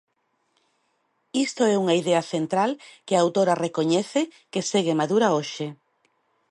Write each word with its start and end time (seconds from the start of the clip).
Isto 1.45 1.61
é 1.73 1.75
unha 1.83 1.97
idea 2.01 2.21
central 2.33 2.71
que 3.05 3.13
a 3.15 3.21
autora 3.25 3.59
recoñece 3.65 4.21
que 4.51 4.67
segue 4.71 4.99
madura 5.01 5.27
hoxe. 5.37 5.67